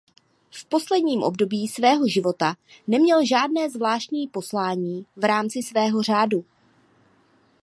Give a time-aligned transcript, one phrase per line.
[0.51, 2.55] V posledním období svého života
[2.87, 6.45] neměl žádné zvláštní poslání v rámci svého řádu.